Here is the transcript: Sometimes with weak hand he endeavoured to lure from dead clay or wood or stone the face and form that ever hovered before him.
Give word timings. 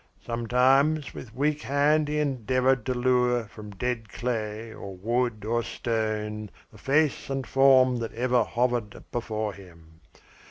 Sometimes 0.25 1.13
with 1.13 1.35
weak 1.35 1.61
hand 1.61 2.07
he 2.07 2.17
endeavoured 2.17 2.87
to 2.87 2.93
lure 2.95 3.43
from 3.43 3.69
dead 3.69 4.09
clay 4.09 4.73
or 4.73 4.95
wood 4.97 5.45
or 5.45 5.61
stone 5.61 6.49
the 6.71 6.79
face 6.79 7.29
and 7.29 7.45
form 7.45 7.97
that 7.97 8.11
ever 8.15 8.43
hovered 8.43 9.03
before 9.11 9.53
him. 9.53 9.99